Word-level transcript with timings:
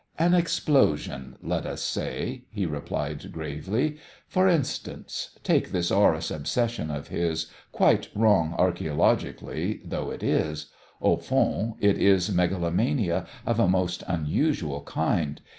"An 0.17 0.33
explosion, 0.33 1.35
let 1.43 1.67
us 1.67 1.79
say," 1.83 2.45
he 2.49 2.65
replied 2.65 3.31
gravely. 3.31 3.97
"For 4.27 4.47
instance, 4.47 5.37
take 5.43 5.69
this 5.69 5.89
Horus 5.89 6.31
obsession 6.31 6.89
of 6.89 7.09
his, 7.09 7.51
quite 7.71 8.09
wrong 8.15 8.55
archæologically 8.57 9.79
though 9.85 10.09
it 10.09 10.23
is. 10.23 10.71
Au 11.03 11.17
fond 11.17 11.75
it 11.79 11.99
is 11.99 12.31
megalomania 12.31 13.27
of 13.45 13.59
a 13.59 13.67
most 13.69 14.03
unusual 14.07 14.81
kind. 14.85 15.39